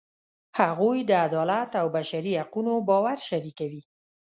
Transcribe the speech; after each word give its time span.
هغوی 0.59 0.97
د 1.09 1.11
عدالت 1.25 1.69
او 1.81 1.87
بشري 1.97 2.33
حقونو 2.41 2.73
باور 2.89 3.17
شریکوي. 3.29 3.81